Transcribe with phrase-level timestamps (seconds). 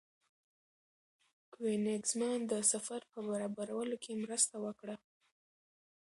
[1.53, 4.95] کوېنیګزمان د سفر په برابرولو کې مرسته وکړه.